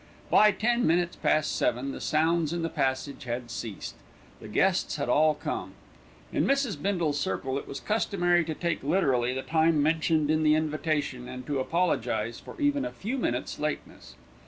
By 0.31 0.51
ten 0.51 0.87
minutes 0.87 1.15
past 1.15 1.55
seven, 1.55 1.91
the 1.91 2.01
sounds 2.01 2.53
in 2.53 2.63
the 2.63 2.69
passage 2.71 3.25
had 3.25 3.51
ceased 3.51 3.93
the 4.39 4.47
guests 4.47 4.95
had 4.95 5.09
all 5.09 5.35
come. 5.35 5.75
In 6.33 6.43
Mrs. 6.47 6.81
Bindle's 6.81 7.19
circle 7.19 7.55
it 7.59 7.67
was 7.67 7.79
customary 7.79 8.43
to 8.45 8.55
take 8.55 8.81
literally 8.81 9.31
the 9.31 9.43
time 9.43 9.83
mentioned 9.83 10.31
in 10.31 10.41
the 10.41 10.55
invitation, 10.55 11.27
and 11.27 11.45
to 11.45 11.59
apologise 11.59 12.39
for 12.39 12.59
even 12.59 12.83
a 12.83 12.91
few 12.91 13.19
minutes' 13.19 13.59
lateness. 13.59 14.15